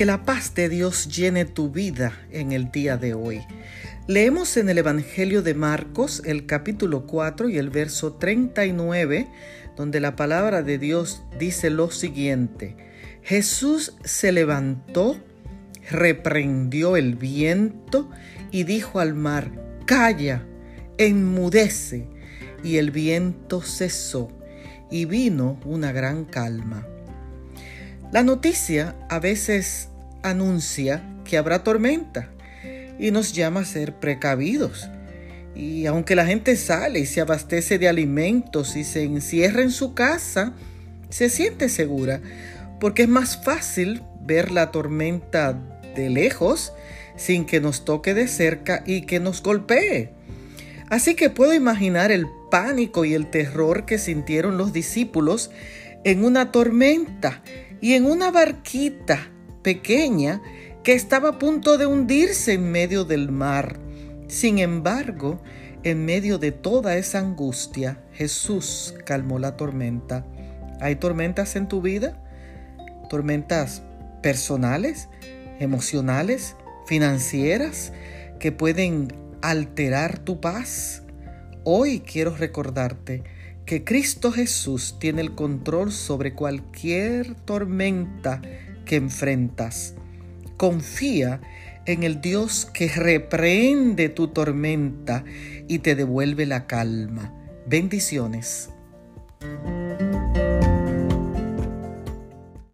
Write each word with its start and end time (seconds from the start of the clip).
Que 0.00 0.06
la 0.06 0.24
paz 0.24 0.54
de 0.54 0.70
Dios 0.70 1.14
llene 1.14 1.44
tu 1.44 1.68
vida 1.68 2.14
en 2.30 2.52
el 2.52 2.72
día 2.72 2.96
de 2.96 3.12
hoy. 3.12 3.42
Leemos 4.06 4.56
en 4.56 4.70
el 4.70 4.78
Evangelio 4.78 5.42
de 5.42 5.52
Marcos 5.52 6.22
el 6.24 6.46
capítulo 6.46 7.06
4 7.06 7.50
y 7.50 7.58
el 7.58 7.68
verso 7.68 8.14
39, 8.14 9.28
donde 9.76 10.00
la 10.00 10.16
palabra 10.16 10.62
de 10.62 10.78
Dios 10.78 11.22
dice 11.38 11.68
lo 11.68 11.90
siguiente. 11.90 12.78
Jesús 13.22 13.94
se 14.02 14.32
levantó, 14.32 15.18
reprendió 15.90 16.96
el 16.96 17.16
viento 17.16 18.08
y 18.50 18.64
dijo 18.64 19.00
al 19.00 19.12
mar, 19.12 19.52
calla, 19.84 20.46
enmudece. 20.96 22.08
Y 22.64 22.78
el 22.78 22.90
viento 22.90 23.60
cesó 23.60 24.28
y 24.90 25.04
vino 25.04 25.60
una 25.66 25.92
gran 25.92 26.24
calma. 26.24 26.86
La 28.12 28.24
noticia 28.24 28.96
a 29.08 29.20
veces 29.20 29.88
anuncia 30.22 31.00
que 31.24 31.38
habrá 31.38 31.62
tormenta 31.62 32.28
y 32.98 33.12
nos 33.12 33.32
llama 33.32 33.60
a 33.60 33.64
ser 33.64 33.94
precavidos. 33.94 34.88
Y 35.54 35.86
aunque 35.86 36.16
la 36.16 36.26
gente 36.26 36.56
sale 36.56 36.98
y 36.98 37.06
se 37.06 37.20
abastece 37.20 37.78
de 37.78 37.88
alimentos 37.88 38.74
y 38.74 38.82
se 38.82 39.04
encierra 39.04 39.62
en 39.62 39.70
su 39.70 39.94
casa, 39.94 40.54
se 41.08 41.28
siente 41.28 41.68
segura, 41.68 42.20
porque 42.80 43.02
es 43.02 43.08
más 43.08 43.44
fácil 43.44 44.02
ver 44.22 44.50
la 44.50 44.72
tormenta 44.72 45.56
de 45.94 46.10
lejos 46.10 46.72
sin 47.16 47.44
que 47.44 47.60
nos 47.60 47.84
toque 47.84 48.12
de 48.12 48.26
cerca 48.26 48.82
y 48.86 49.02
que 49.02 49.20
nos 49.20 49.40
golpee. 49.40 50.10
Así 50.88 51.14
que 51.14 51.30
puedo 51.30 51.54
imaginar 51.54 52.10
el 52.10 52.26
pánico 52.50 53.04
y 53.04 53.14
el 53.14 53.30
terror 53.30 53.86
que 53.86 53.98
sintieron 53.98 54.58
los 54.58 54.72
discípulos 54.72 55.52
en 56.02 56.24
una 56.24 56.50
tormenta 56.50 57.42
y 57.80 57.94
en 57.94 58.06
una 58.06 58.30
barquita 58.30 59.30
pequeña 59.62 60.42
que 60.82 60.92
estaba 60.92 61.30
a 61.30 61.38
punto 61.38 61.78
de 61.78 61.86
hundirse 61.86 62.54
en 62.54 62.70
medio 62.70 63.04
del 63.04 63.30
mar. 63.30 63.78
Sin 64.28 64.58
embargo, 64.58 65.40
en 65.82 66.04
medio 66.04 66.38
de 66.38 66.52
toda 66.52 66.96
esa 66.96 67.18
angustia, 67.18 68.02
Jesús 68.12 68.94
calmó 69.04 69.38
la 69.38 69.56
tormenta. 69.56 70.26
¿Hay 70.80 70.96
tormentas 70.96 71.56
en 71.56 71.68
tu 71.68 71.82
vida? 71.82 72.22
¿Tormentas 73.08 73.82
personales, 74.22 75.08
emocionales, 75.58 76.56
financieras, 76.86 77.92
que 78.38 78.52
pueden 78.52 79.08
alterar 79.42 80.18
tu 80.18 80.40
paz? 80.40 81.02
Hoy 81.64 82.00
quiero 82.00 82.34
recordarte 82.34 83.22
que 83.66 83.84
Cristo 83.84 84.32
Jesús 84.32 84.96
tiene 84.98 85.20
el 85.20 85.34
control 85.34 85.92
sobre 85.92 86.34
cualquier 86.34 87.34
tormenta 87.34 88.40
que 88.86 88.96
enfrentas. 88.96 89.94
Confía 90.56 91.40
en 91.84 92.02
el 92.02 92.22
Dios 92.22 92.66
que 92.66 92.88
reprende 92.88 94.08
tu 94.08 94.28
tormenta 94.28 95.24
y 95.68 95.80
te 95.80 95.94
devuelve 95.94 96.46
la 96.46 96.66
calma. 96.66 97.34
Bendiciones. 97.66 98.70